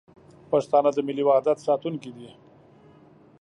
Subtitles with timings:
[0.51, 2.29] پښتانه د ملي وحدت ساتونکي دي.